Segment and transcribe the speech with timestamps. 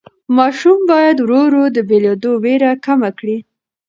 [0.37, 3.37] ماشوم باید ورو ورو د بېلېدو وېره کمه کړي.